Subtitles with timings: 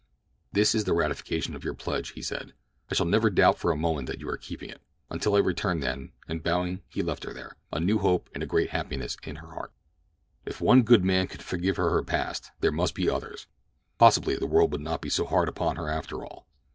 [0.51, 2.53] "This is the ratification of your pledge," he said.
[2.89, 4.81] "I shall never doubt for a moment that you are keeping it.
[5.11, 8.47] Until I return, then," and bowing he left her there, a new hope and a
[8.47, 9.71] great happiness in her heart.
[10.43, 13.45] If one good man could forgive her her past, there must be others.
[13.99, 16.47] Possibly the world would not be so hard upon her after all.